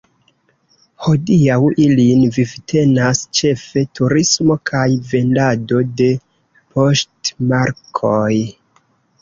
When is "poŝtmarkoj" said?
6.55-8.35